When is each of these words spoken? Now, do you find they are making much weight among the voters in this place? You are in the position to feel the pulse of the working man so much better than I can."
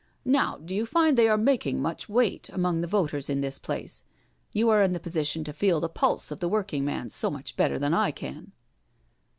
Now, 0.25 0.57
do 0.57 0.73
you 0.73 0.87
find 0.87 1.15
they 1.15 1.29
are 1.29 1.37
making 1.37 1.79
much 1.79 2.09
weight 2.09 2.49
among 2.49 2.81
the 2.81 2.87
voters 2.87 3.29
in 3.29 3.41
this 3.41 3.59
place? 3.59 4.03
You 4.51 4.67
are 4.71 4.81
in 4.81 4.93
the 4.93 4.99
position 4.99 5.43
to 5.43 5.53
feel 5.53 5.79
the 5.79 5.89
pulse 5.89 6.31
of 6.31 6.39
the 6.39 6.49
working 6.49 6.83
man 6.83 7.11
so 7.11 7.29
much 7.29 7.55
better 7.55 7.77
than 7.77 7.93
I 7.93 8.09
can." 8.09 8.51